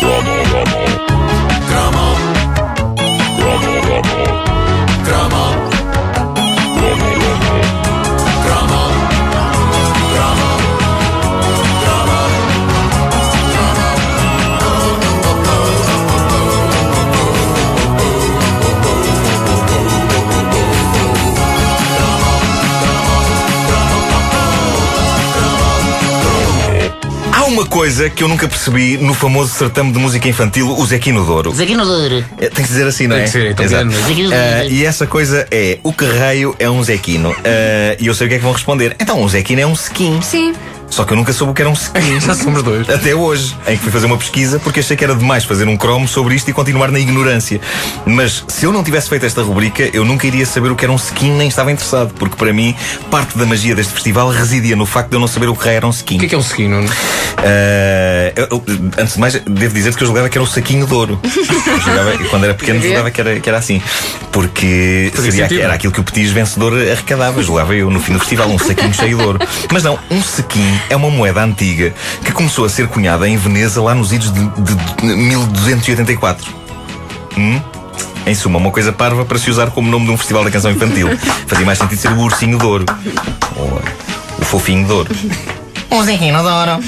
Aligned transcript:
Grumble, 0.00 0.44
grumble. 0.44 0.99
Uma 27.60 27.66
coisa 27.66 28.08
que 28.08 28.24
eu 28.24 28.28
nunca 28.28 28.48
percebi 28.48 28.96
no 28.96 29.12
famoso 29.12 29.52
certame 29.52 29.92
de 29.92 29.98
música 29.98 30.26
infantil, 30.26 30.70
o 30.70 30.86
Zequino 30.86 31.24
Douro. 31.24 31.54
Zequino 31.54 31.84
Douro. 31.84 32.24
É, 32.38 32.48
Tem 32.48 32.64
que 32.64 32.70
dizer 32.70 32.86
assim, 32.86 33.06
não 33.06 33.16
é? 33.16 33.20
Tem 33.20 33.26
que 33.26 33.32
ser 33.32 33.50
italiano. 33.50 33.90
Exato. 33.92 34.06
Zequino 34.08 34.30
Douro. 34.30 34.70
e 34.70 34.84
essa 34.86 35.06
coisa 35.06 35.46
é: 35.50 35.78
o 35.82 35.92
que 35.92 36.06
raio 36.06 36.56
é 36.58 36.70
um 36.70 36.82
Zequino? 36.82 37.34
Ah, 37.44 37.96
e 38.00 38.06
eu 38.06 38.14
sei 38.14 38.26
o 38.26 38.30
que 38.30 38.36
é 38.36 38.38
que 38.38 38.44
vão 38.44 38.52
responder. 38.52 38.96
Então, 38.98 39.20
um 39.20 39.28
Zequino 39.28 39.60
é 39.60 39.66
um 39.66 39.74
skin. 39.74 40.22
Sim. 40.22 40.54
Só 40.90 41.04
que 41.04 41.12
eu 41.12 41.16
nunca 41.16 41.32
soube 41.32 41.52
o 41.52 41.54
que 41.54 41.62
era 41.62 41.70
um 41.70 41.74
skin. 41.74 42.18
Já 42.20 42.34
somos 42.34 42.62
dois. 42.62 42.88
Até 42.90 43.14
hoje, 43.14 43.56
em 43.66 43.76
que 43.76 43.82
fui 43.84 43.92
fazer 43.92 44.06
uma 44.06 44.18
pesquisa 44.18 44.58
porque 44.58 44.80
achei 44.80 44.96
que 44.96 45.04
era 45.04 45.14
demais 45.14 45.44
fazer 45.44 45.66
um 45.68 45.76
cromo 45.76 46.06
sobre 46.08 46.34
isto 46.34 46.50
e 46.50 46.52
continuar 46.52 46.90
na 46.90 46.98
ignorância. 46.98 47.60
Mas 48.04 48.44
se 48.48 48.64
eu 48.66 48.72
não 48.72 48.82
tivesse 48.82 49.08
feito 49.08 49.24
esta 49.24 49.40
rubrica, 49.42 49.88
eu 49.92 50.04
nunca 50.04 50.26
iria 50.26 50.44
saber 50.44 50.70
o 50.72 50.76
que 50.76 50.84
era 50.84 50.92
um 50.92 50.96
skin 50.96 51.30
nem 51.36 51.48
estava 51.48 51.70
interessado, 51.70 52.12
porque 52.18 52.36
para 52.36 52.52
mim, 52.52 52.74
parte 53.10 53.38
da 53.38 53.46
magia 53.46 53.74
deste 53.74 53.92
festival 53.92 54.28
residia 54.30 54.74
no 54.76 54.84
facto 54.84 55.10
de 55.10 55.16
eu 55.16 55.20
não 55.20 55.28
saber 55.28 55.48
o 55.48 55.54
que 55.54 55.68
era 55.68 55.86
um 55.86 55.90
skin. 55.90 56.16
O 56.16 56.18
que 56.20 56.26
é 56.26 56.28
que 56.28 56.34
é 56.34 56.38
um 56.38 56.42
skin, 56.42 56.68
Nuno? 56.68 56.88
Ah, 57.38 58.32
eu- 58.36 58.48
eu- 58.50 58.64
antes 58.98 59.14
de 59.14 59.20
mais, 59.20 59.34
devo 59.34 59.74
dizer 59.74 59.94
que 59.94 60.02
eu 60.02 60.06
jogava 60.08 60.28
que 60.28 60.36
era 60.36 60.42
o 60.44 60.46
saquinho 60.46 60.86
de 60.86 60.92
ouro. 60.94 61.20
Jogava- 61.84 62.18
quando 62.30 62.44
era 62.44 62.54
pequeno, 62.54 62.80
jogava 62.82 63.10
que 63.10 63.20
era, 63.20 63.40
que 63.40 63.48
era 63.48 63.58
assim. 63.58 63.80
Porque 64.32 65.10
seria, 65.16 65.46
era 65.64 65.74
aquilo 65.74 65.92
que 65.92 66.00
o 66.00 66.04
petis 66.04 66.30
vencedor 66.32 66.72
arrecadava. 66.74 67.42
Jogava 67.42 67.74
eu 67.74 67.90
no 67.90 68.00
fim 68.00 68.12
do 68.12 68.18
festival, 68.18 68.48
um 68.48 68.58
saquinho 68.58 68.92
cheio 68.94 69.16
de 69.16 69.22
ouro. 69.24 69.38
Mas 69.72 69.82
não, 69.82 69.98
um 70.10 70.22
saquinho 70.22 70.79
é 70.88 70.96
uma 70.96 71.10
moeda 71.10 71.42
antiga 71.42 71.94
que 72.24 72.32
começou 72.32 72.64
a 72.64 72.68
ser 72.68 72.88
cunhada 72.88 73.28
em 73.28 73.36
Veneza 73.36 73.82
lá 73.82 73.94
nos 73.94 74.12
idos 74.12 74.32
de, 74.32 74.40
de 74.40 75.04
1284. 75.04 76.54
Hum? 77.36 77.60
Em 78.26 78.34
suma, 78.34 78.58
uma 78.58 78.70
coisa 78.70 78.92
parva 78.92 79.24
para 79.24 79.38
se 79.38 79.50
usar 79.50 79.70
como 79.70 79.90
nome 79.90 80.06
de 80.06 80.12
um 80.12 80.16
festival 80.16 80.44
da 80.44 80.50
canção 80.50 80.70
infantil. 80.70 81.08
Fazia 81.46 81.64
mais 81.64 81.78
sentido 81.78 81.98
ser 81.98 82.12
o 82.12 82.18
ursinho 82.18 82.58
de 82.58 82.64
ouro. 82.64 82.86
Ou 83.56 83.82
o 84.38 84.44
fofinho 84.44 84.86
de 84.86 84.92
ouro. 84.92 85.10
Um 85.92 86.04
Zequino 86.04 86.38
de 86.38 86.48
ouro. 86.48 86.78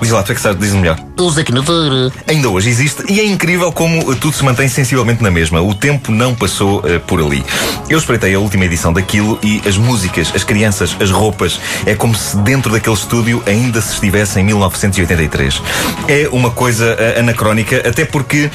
Diz 0.00 0.10
lá, 0.10 0.22
tu 0.22 0.32
é 0.32 0.34
que 0.34 0.40
sabes, 0.40 0.60
diz 0.60 0.74
melhor. 0.74 0.98
O 1.18 1.30
Zequino 1.30 1.62
Douro. 1.62 2.12
Ainda 2.26 2.50
hoje 2.50 2.68
existe 2.68 3.02
e 3.08 3.18
é 3.18 3.24
incrível 3.24 3.72
como 3.72 4.14
tudo 4.16 4.36
se 4.36 4.44
mantém 4.44 4.68
sensivelmente 4.68 5.22
na 5.22 5.30
mesma. 5.30 5.62
O 5.62 5.74
tempo 5.74 6.12
não 6.12 6.34
passou 6.34 6.82
eh, 6.86 6.98
por 6.98 7.18
ali. 7.18 7.42
Eu 7.88 7.98
espreitei 7.98 8.34
a 8.34 8.38
última 8.38 8.66
edição 8.66 8.92
daquilo 8.92 9.38
e 9.42 9.62
as 9.66 9.78
músicas, 9.78 10.30
as 10.34 10.44
crianças, 10.44 10.94
as 11.00 11.10
roupas, 11.10 11.58
é 11.86 11.94
como 11.94 12.14
se 12.14 12.36
dentro 12.38 12.70
daquele 12.70 12.94
estúdio 12.94 13.42
ainda 13.46 13.80
se 13.80 13.94
estivesse 13.94 14.38
em 14.38 14.44
1983. 14.44 15.62
É 16.06 16.28
uma 16.30 16.50
coisa 16.50 16.94
eh, 16.98 17.18
anacrónica, 17.18 17.88
até 17.88 18.04
porque. 18.04 18.50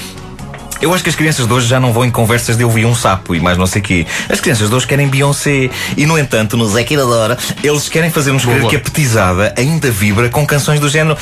Eu 0.82 0.92
acho 0.94 1.04
que 1.04 1.10
as 1.12 1.16
crianças 1.16 1.46
de 1.46 1.54
hoje 1.54 1.68
já 1.68 1.80
não 1.80 1.94
vão 1.94 2.04
em 2.04 2.10
conversas 2.10 2.58
de 2.58 2.64
eu 2.64 2.70
vi 2.70 2.86
um 2.86 2.96
sapo 2.96 3.36
e 3.36 3.40
mais 3.40 3.56
não 3.56 3.68
sei 3.68 3.84
quê. 3.84 4.08
As 4.28 4.40
crianças 4.40 4.68
de 4.68 4.76
hoje 4.76 4.88
querem 4.88 5.08
Beyoncé. 5.08 5.70
E, 5.96 6.06
no 6.08 6.18
entanto, 6.18 6.58
no 6.58 6.68
Zé 6.68 6.84
Quiradora, 6.84 7.38
eles 7.64 7.88
querem 7.88 8.10
fazer-nos 8.10 8.44
crer 8.44 8.66
que 8.68 8.76
a 8.76 8.80
petizada 8.80 9.54
ainda 9.56 9.92
vibra 9.92 10.28
com 10.30 10.46
canções 10.46 10.80
do 10.80 10.90
género. 10.90 11.16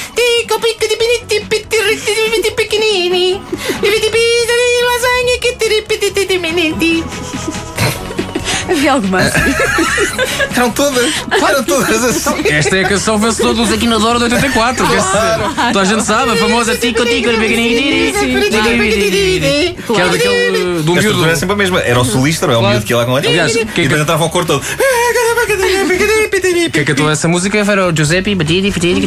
Alguma 8.88 9.19
assim. 9.19 9.39
Eram 10.56 10.72
todas, 10.72 11.13
eram 11.31 11.63
todas 11.63 12.03
assim. 12.03 12.44
Esta 12.50 12.78
é 12.78 12.84
a 12.84 12.90
canção 12.90 13.17
vencedora 13.17 13.53
do 13.53 13.66
Zequino 13.66 13.97
Douro 13.97 14.19
de 14.19 14.25
84. 14.25 14.85
quer 14.88 14.97
dizer, 14.97 15.09
Toda 15.72 15.81
a 15.81 15.85
gente 15.85 16.03
sabe, 16.03 16.31
a 16.31 16.35
famosa 16.35 16.75
Tico 16.75 17.06
Tico 17.06 17.29
Que 17.29 17.35
era 20.01 20.09
daquele 20.09 20.81
do 20.84 20.94
A 20.94 21.01
miúdo. 21.01 21.23
era 21.23 21.35
sempre 21.35 21.53
a 21.53 21.57
mesma. 21.57 21.79
Era 21.79 22.00
o 22.00 22.06
solista, 22.06 22.47
não 22.47 22.53
é? 22.53 22.57
O 22.57 22.69
miúdo 22.69 22.85
que 22.85 22.94
ia 22.94 22.97
lá 22.97 23.06
com 23.06 23.17
ele. 23.17 23.28
Aliás, 23.28 23.56
e 23.56 23.63
depois 23.63 24.01
entrava 24.01 24.25
o 24.25 24.29
cor 24.29 24.45
todo. 24.45 24.63
Quem 26.72 26.85
cantou 26.85 27.09
essa 27.09 27.27
música 27.27 27.57
era 27.57 27.88
o 27.88 27.95
Giuseppe 27.95 28.38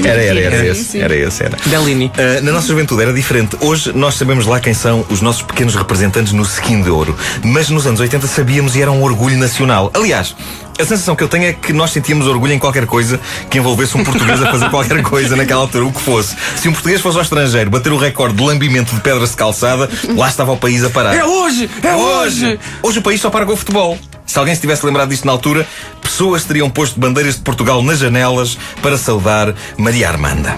Era, 0.04 0.22
era, 0.22 0.40
era 0.40 0.66
esse. 0.66 1.00
Era 1.00 1.16
esse, 1.16 1.42
era. 1.42 1.56
Bellini. 1.66 2.10
Ah, 2.16 2.40
na 2.42 2.52
nossa 2.52 2.68
juventude 2.68 3.02
era 3.02 3.12
diferente. 3.12 3.56
Hoje 3.60 3.92
nós 3.94 4.14
sabemos 4.14 4.46
lá 4.46 4.60
quem 4.60 4.74
são 4.74 5.06
os 5.08 5.20
nossos 5.20 5.42
pequenos 5.42 5.74
representantes 5.74 6.32
no 6.32 6.42
skin 6.42 6.82
de 6.82 6.90
ouro. 6.90 7.16
Mas 7.42 7.70
nos 7.70 7.86
anos 7.86 8.00
80 8.00 8.26
sabíamos 8.26 8.76
e 8.76 8.82
era 8.82 8.90
um 8.90 9.02
orgulho 9.02 9.36
nacional. 9.38 9.90
Aliás, 9.94 10.34
a 10.78 10.84
sensação 10.84 11.14
que 11.14 11.22
eu 11.22 11.28
tenho 11.28 11.44
é 11.44 11.52
que 11.52 11.72
nós 11.72 11.90
sentíamos 11.90 12.26
orgulho 12.26 12.52
em 12.52 12.58
qualquer 12.58 12.86
coisa 12.86 13.20
que 13.48 13.58
envolvesse 13.58 13.96
um 13.96 14.04
português 14.04 14.42
a 14.42 14.50
fazer 14.50 14.70
qualquer 14.70 15.02
coisa 15.04 15.36
naquela 15.36 15.62
altura, 15.62 15.84
o 15.84 15.92
que 15.92 16.00
fosse. 16.00 16.36
Se 16.56 16.68
um 16.68 16.72
português 16.72 17.00
fosse 17.00 17.16
ao 17.16 17.22
estrangeiro 17.22 17.70
bater 17.70 17.92
o 17.92 17.96
recorde 17.96 18.36
de 18.36 18.42
lambimento 18.42 18.94
de 18.94 19.00
pedras 19.00 19.30
de 19.30 19.36
calçada, 19.36 19.88
lá 20.16 20.28
estava 20.28 20.52
o 20.52 20.56
país 20.56 20.82
a 20.84 20.90
parar. 20.90 21.14
É 21.14 21.24
hoje! 21.24 21.70
É 21.82 21.94
hoje! 21.94 22.58
Hoje 22.82 22.98
o 22.98 23.02
país 23.02 23.20
só 23.20 23.30
para 23.30 23.46
com 23.46 23.52
o 23.52 23.56
futebol. 23.56 23.98
Se 24.32 24.38
alguém 24.38 24.54
se 24.54 24.62
tivesse 24.62 24.86
lembrado 24.86 25.10
disto 25.10 25.26
na 25.26 25.32
altura, 25.32 25.68
pessoas 26.00 26.42
teriam 26.42 26.70
posto 26.70 26.98
bandeiras 26.98 27.34
de 27.34 27.42
Portugal 27.42 27.82
nas 27.82 27.98
janelas 27.98 28.56
para 28.80 28.96
saudar 28.96 29.54
Maria 29.76 30.08
Armanda. 30.08 30.56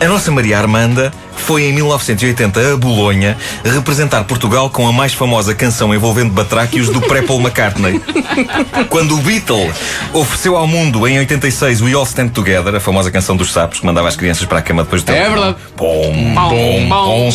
A 0.00 0.04
nossa 0.08 0.32
Maria 0.32 0.58
Armanda 0.58 1.12
foi 1.36 1.62
em 1.62 1.72
1980 1.72 2.72
a 2.72 2.76
Bolonha 2.76 3.36
representar 3.64 4.24
Portugal 4.24 4.68
com 4.68 4.84
a 4.88 4.92
mais 4.92 5.14
famosa 5.14 5.54
canção 5.54 5.94
envolvendo 5.94 6.32
batráquios 6.32 6.88
do 6.88 7.00
pré-Paul 7.02 7.40
McCartney. 7.40 8.02
Quando 8.90 9.14
o 9.14 9.18
Beatle 9.18 9.70
ofereceu 10.12 10.56
ao 10.56 10.66
mundo 10.66 11.06
em 11.06 11.20
86 11.20 11.82
We 11.82 11.92
All 11.92 12.02
Stand 12.02 12.30
Together, 12.30 12.74
a 12.74 12.80
famosa 12.80 13.12
canção 13.12 13.36
dos 13.36 13.52
sapos 13.52 13.78
que 13.78 13.86
mandava 13.86 14.08
as 14.08 14.16
crianças 14.16 14.44
para 14.44 14.58
a 14.58 14.62
cama 14.62 14.82
depois 14.82 15.04
do 15.04 15.12
É 15.12 15.22
tempo. 15.22 15.30
verdade. 15.34 15.56
Bom, 15.76 16.34
bom, 16.34 16.88
bom. 16.88 17.30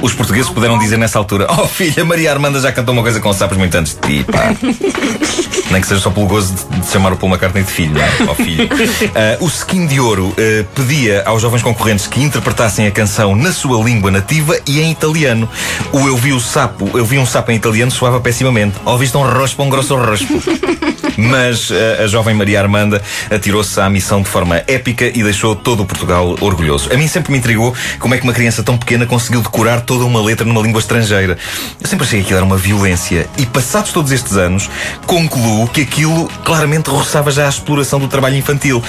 Os 0.00 0.12
portugueses 0.14 0.48
puderam 0.50 0.78
dizer 0.78 0.96
nessa 0.96 1.18
altura: 1.18 1.46
Oh 1.50 1.66
filha, 1.66 2.04
Maria 2.04 2.30
Armanda 2.32 2.60
já 2.60 2.70
cantou 2.70 2.92
uma 2.92 3.02
coisa 3.02 3.18
com 3.20 3.32
sapos 3.32 3.58
muito 3.58 3.74
antes 3.76 3.94
de 3.94 4.00
ti, 4.00 4.24
pá. 4.24 4.54
Nem 5.70 5.80
que 5.80 5.88
seja 5.88 6.00
só 6.00 6.10
pelo 6.10 6.26
gozo 6.26 6.54
de, 6.54 6.80
de 6.80 6.86
chamar 6.86 7.12
o 7.12 7.16
Paul 7.16 7.32
McCartney 7.32 7.64
de 7.64 7.70
filho, 7.72 7.92
não 7.92 8.00
é? 8.00 8.08
Oh, 8.30 8.34
filho. 8.34 8.68
Ah, 9.14 9.36
o 9.42 9.48
Skin 9.48 9.86
de 9.86 9.98
Ouro 9.98 10.32
ah, 10.38 10.64
pedia 10.76 11.24
aos 11.26 11.42
jovens 11.42 11.62
concorrentes 11.62 12.06
que 12.06 12.22
interpretassem 12.22 12.86
a 12.86 12.90
canção 12.92 13.34
na 13.34 13.50
sua 13.50 13.82
língua 13.82 14.10
nativa 14.10 14.56
e 14.64 14.80
em 14.80 14.92
italiano. 14.92 15.48
O 15.92 16.06
Eu 16.06 16.16
Vi 16.16 16.32
o 16.32 16.38
Sapo, 16.38 16.96
Eu 16.96 17.04
Vi 17.04 17.18
um 17.18 17.26
Sapo 17.26 17.50
em 17.50 17.56
italiano 17.56 17.90
soava 17.90 18.20
pessimamente. 18.20 18.76
Ouviste 18.84 19.16
um 19.16 19.28
rospo, 19.28 19.64
um 19.64 19.68
grosso 19.68 19.96
rospo. 19.96 20.40
Mas 21.18 21.72
ah, 21.72 22.04
a 22.04 22.06
jovem 22.06 22.34
Maria 22.34 22.60
Armanda 22.60 23.02
atirou-se 23.28 23.80
à 23.80 23.90
missão 23.90 24.22
de 24.22 24.28
forma 24.28 24.62
épica 24.68 25.06
e 25.06 25.22
deixou 25.24 25.56
todo 25.56 25.82
o 25.82 25.86
Portugal 25.86 26.36
orgulhoso. 26.40 26.92
A 26.92 26.96
mim 26.96 27.08
sempre 27.08 27.32
me 27.32 27.38
intrigou 27.38 27.74
como 27.98 28.14
é 28.14 28.18
que 28.18 28.22
uma 28.22 28.32
criança 28.32 28.62
tão 28.62 28.78
pequena 28.78 29.04
conseguiu 29.04 29.42
decorar 29.42 29.55
toda 29.86 30.04
uma 30.04 30.22
letra 30.22 30.46
numa 30.46 30.60
língua 30.60 30.80
estrangeira. 30.80 31.38
Eu 31.80 31.88
sempre 31.88 32.06
achei 32.06 32.18
que 32.20 32.26
aquilo 32.26 32.38
era 32.38 32.46
uma 32.46 32.58
violência. 32.58 33.26
E 33.38 33.46
passados 33.46 33.90
todos 33.90 34.12
estes 34.12 34.36
anos, 34.36 34.68
concluo 35.06 35.66
que 35.68 35.80
aquilo 35.80 36.28
claramente 36.44 36.90
roçava 36.90 37.30
já 37.30 37.46
a 37.46 37.48
exploração 37.48 37.98
do 37.98 38.06
trabalho 38.06 38.36
infantil. 38.36 38.82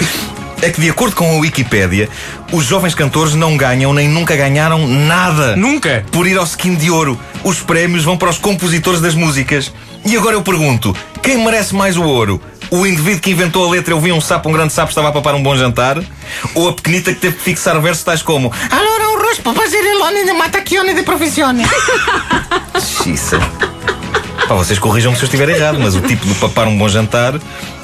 É 0.62 0.70
que, 0.70 0.82
de 0.82 0.90
acordo 0.90 1.16
com 1.16 1.38
a 1.38 1.40
Wikipédia, 1.40 2.10
os 2.52 2.66
jovens 2.66 2.96
cantores 2.96 3.36
não 3.36 3.56
ganham 3.56 3.94
nem 3.94 4.10
nunca 4.10 4.36
ganharam 4.36 4.88
nada 4.88 5.56
Nunca! 5.56 6.04
por 6.12 6.28
ir 6.28 6.38
ao 6.38 6.44
skin 6.44 6.76
de 6.76 6.90
ouro. 6.90 7.18
Os 7.44 7.60
prémios 7.60 8.04
vão 8.04 8.18
para 8.18 8.30
os 8.30 8.40
compositores 8.40 9.00
das 9.00 9.14
músicas. 9.14 9.72
E 10.04 10.18
agora 10.18 10.36
eu 10.36 10.42
pergunto: 10.42 10.96
quem 11.22 11.38
merece 11.38 11.76
mais 11.76 11.96
o 11.96 12.04
ouro? 12.04 12.42
O 12.70 12.86
indivíduo 12.86 13.22
que 13.22 13.32
inventou 13.32 13.66
a 13.66 13.72
letra 13.72 13.94
Eu 13.94 14.02
vi 14.02 14.12
um 14.12 14.20
sapo, 14.20 14.50
um 14.50 14.52
grande 14.52 14.74
sapo, 14.74 14.90
estava 14.90 15.08
a 15.08 15.12
papar 15.12 15.34
um 15.36 15.42
bom 15.42 15.56
jantar? 15.56 16.04
Ou 16.54 16.68
a 16.68 16.74
pequenita 16.74 17.14
que 17.14 17.20
teve 17.22 17.38
que 17.38 17.44
fixar 17.44 17.80
versos 17.80 18.04
tais 18.04 18.22
como 18.22 18.52
Un 19.28 19.34
rospo 19.34 19.52
pasirelone 19.52 20.24
de 20.24 20.32
matacchione 20.32 20.94
de 20.94 21.04
professione? 21.04 21.66
Xissa. 22.80 23.38
Pá, 24.48 24.56
vocês 24.56 24.80
corrijam-me 24.80 25.18
se 25.18 25.24
eu 25.24 25.26
estiver 25.26 25.50
errado, 25.50 25.78
mas 25.82 25.96
o 25.96 26.00
tipo 26.00 26.26
de 26.26 26.34
papar 26.36 26.66
um 26.66 26.78
bom 26.78 26.88
jantar 26.88 27.34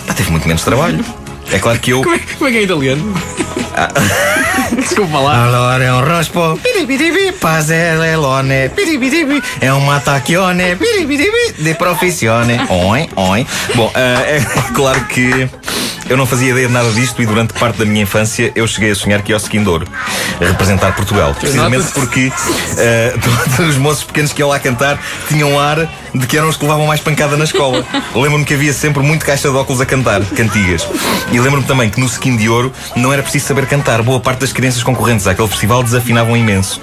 pá, 0.08 0.14
teve 0.14 0.32
muito 0.32 0.48
menos 0.48 0.64
trabalho. 0.64 1.04
É 1.52 1.60
claro 1.60 1.80
que 1.80 1.92
eu. 1.92 2.02
Como 2.02 2.16
é, 2.16 2.20
como 2.20 2.48
é 2.48 2.52
que 2.54 2.58
é 2.60 2.62
italiano? 2.62 3.14
Desculpa 4.78 5.20
lá. 5.20 5.44
Allora 5.44 5.84
è 5.84 5.92
un 5.92 6.06
rospo 6.06 6.58
piripiripi, 6.62 7.34
è 9.60 9.68
un 9.68 9.84
matacchione 9.84 10.78
de 11.58 11.76
professione. 11.76 12.66
Oi, 12.70 13.10
oi. 13.16 13.46
Bom, 13.74 13.92
eh, 13.94 14.38
é 14.38 14.46
claro 14.74 15.06
que 15.08 15.50
Eu 16.14 16.18
não 16.18 16.28
fazia 16.28 16.52
ideia 16.52 16.68
de 16.68 16.74
nada 16.74 16.92
disto 16.92 17.20
e 17.24 17.26
durante 17.26 17.54
parte 17.54 17.80
da 17.80 17.86
minha 17.86 18.04
infância 18.04 18.52
eu 18.54 18.68
cheguei 18.68 18.92
a 18.92 18.96
sonhar 18.96 19.24
que 19.24 19.32
ia 19.32 19.36
ao 19.36 19.40
Sequindouro 19.40 19.88
a 20.40 20.46
representar 20.46 20.96
Portugal. 20.96 21.34
Precisamente 21.34 21.92
porque 21.92 22.28
uh, 22.28 23.20
todos 23.58 23.72
os 23.72 23.78
moços 23.78 24.04
pequenos 24.04 24.32
que 24.32 24.40
iam 24.40 24.48
lá 24.48 24.60
cantar 24.60 25.02
tinham 25.28 25.60
ar 25.60 25.90
de 26.14 26.28
que 26.28 26.38
eram 26.38 26.50
os 26.50 26.56
que 26.56 26.62
levavam 26.62 26.86
mais 26.86 27.02
pancada 27.02 27.36
na 27.36 27.46
escola. 27.46 27.84
Lembro-me 28.14 28.46
que 28.46 28.54
havia 28.54 28.72
sempre 28.74 29.02
muito 29.02 29.26
caixa 29.26 29.50
de 29.50 29.56
óculos 29.56 29.82
a 29.82 29.88
cantar, 29.88 30.24
cantigas. 30.24 30.88
E 31.32 31.40
lembro-me 31.40 31.66
também 31.66 31.90
que 31.90 32.00
no 32.00 32.08
Sequim 32.08 32.38
de 32.38 32.48
Ouro 32.48 32.72
não 32.96 33.12
era 33.12 33.24
preciso 33.24 33.48
saber 33.48 33.66
cantar. 33.66 34.04
Boa 34.04 34.20
parte 34.20 34.42
das 34.42 34.54
crianças 34.54 34.84
concorrentes 34.84 35.26
àquele 35.26 35.48
festival 35.48 35.82
desafinavam 35.82 36.38
imenso. 36.38 36.80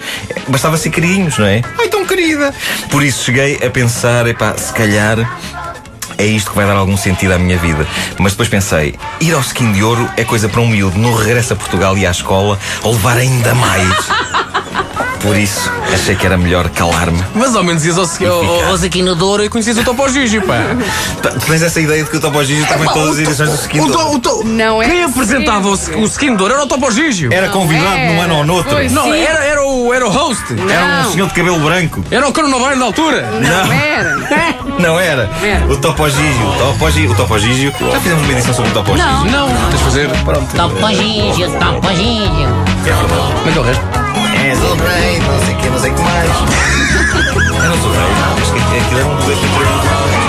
Bastava 0.48 0.76
ser 0.76 0.90
carinhos, 0.90 1.38
não 1.38 1.46
é? 1.46 1.62
Ai, 1.78 1.86
tão 1.86 2.04
querida! 2.04 2.52
Por 2.90 3.04
isso 3.04 3.22
cheguei 3.22 3.64
a 3.64 3.70
pensar, 3.70 4.26
epá, 4.26 4.56
se 4.56 4.72
calhar 4.72 5.18
é 6.20 6.26
isto 6.26 6.50
que 6.50 6.56
vai 6.56 6.66
dar 6.66 6.76
algum 6.76 6.96
sentido 6.98 7.32
à 7.32 7.38
minha 7.38 7.56
vida. 7.56 7.86
Mas 8.18 8.32
depois 8.32 8.48
pensei, 8.48 8.94
ir 9.20 9.32
ao 9.32 9.40
skin 9.40 9.72
de 9.72 9.82
ouro 9.82 10.06
é 10.18 10.24
coisa 10.24 10.48
para 10.48 10.60
um 10.60 10.68
miúdo 10.68 10.98
no 10.98 11.14
regresso 11.14 11.54
a 11.54 11.56
Portugal 11.56 11.96
e 11.96 12.06
à 12.06 12.10
escola, 12.10 12.58
ou 12.82 12.92
levar 12.92 13.16
ainda 13.16 13.54
mais. 13.54 14.08
Por 15.20 15.36
isso, 15.36 15.70
achei 15.92 16.16
que 16.16 16.24
era 16.24 16.38
melhor 16.38 16.68
calar-me. 16.70 17.22
Mas 17.34 17.54
ao 17.54 17.62
menos 17.62 17.84
ias 17.84 17.98
ao, 17.98 18.04
ao, 18.04 18.64
ao 18.70 18.76
Zequino 18.76 19.14
Douro 19.14 19.44
e 19.44 19.48
conhecias 19.48 19.76
o 19.76 19.84
Topo 19.84 20.08
Gigi, 20.08 20.40
pá. 20.40 20.58
Tu 21.22 21.46
tens 21.46 21.62
essa 21.62 21.80
ideia 21.80 22.02
de 22.02 22.10
que 22.10 22.16
o 22.16 22.20
Topo 22.20 22.42
Gigi 22.42 22.62
estava 22.62 22.84
em 22.84 22.88
todas 22.88 23.10
as 23.10 23.18
edições 23.18 23.50
do 23.50 23.56
Skin 23.56 23.80
o, 23.80 24.18
to, 24.18 24.44
Não 24.44 24.82
é 24.82 24.88
Quem 24.88 25.04
apresentava 25.04 25.68
o, 25.68 25.72
o 25.72 26.04
Skin 26.04 26.34
Douro 26.36 26.54
era 26.54 26.62
o 26.62 26.66
Topo 26.66 26.90
Gigi. 26.90 27.32
Era 27.32 27.48
convidado 27.50 27.96
é. 27.96 28.12
num 28.12 28.22
ano 28.22 28.36
ou 28.36 28.44
noutro. 28.44 28.90
Não, 28.90 29.12
era, 29.12 29.44
era, 29.44 29.62
o, 29.62 29.92
era 29.92 30.06
o 30.06 30.10
host. 30.10 30.44
Era 30.68 31.06
um 31.06 31.12
senhor 31.12 31.28
de 31.28 31.34
cabelo 31.34 31.58
branco. 31.60 32.02
Era 32.10 32.26
o 32.26 32.32
coronavirus 32.32 32.78
da 32.78 32.84
altura. 32.84 33.30
Não 33.40 33.72
era. 33.72 34.16
Não 34.78 34.98
era. 34.98 35.30
O 35.68 35.76
Topo 35.76 36.08
Gigi. 36.08 36.42
O 36.42 36.58
Topo 36.58 36.90
Gigi. 36.90 37.08
O 37.08 37.14
Topo 37.14 37.38
Gigi. 37.38 37.72
Já 37.92 38.00
fizemos 38.00 38.22
uma 38.22 38.32
edição 38.32 38.54
sobre 38.54 38.70
o 38.70 38.74
Topo 38.74 38.96
Gigi. 38.96 39.30
Não. 39.30 39.48
Não, 39.48 39.70
tens 39.70 39.78
de 39.78 39.84
fazer. 39.84 40.08
Pronto. 40.24 40.56
Topo 40.56 40.88
Gígio, 40.88 41.50
Topo 41.58 41.88
Gígio. 41.94 42.48
Verdade. 42.82 43.08
Como 43.08 43.48
é 43.48 43.52
que 43.52 43.58
é 43.58 43.60
o 43.60 43.64
resto? 43.64 43.99
És 44.34 44.58
o 44.62 44.74
rei, 44.74 45.18
não 45.20 45.38
sei 45.44 45.54
o 45.54 45.58
que, 45.58 45.68
não 45.68 45.78
sei 45.78 45.90
o 45.90 45.94
que 45.94 46.02
mais. 46.02 46.30
Eu 47.64 47.68
não 47.68 47.82
sou 47.82 47.92
rei, 47.92 48.10
não. 48.20 48.40
Aquilo 48.80 49.00
era 49.00 49.08
um 49.08 49.16
dos 49.16 50.19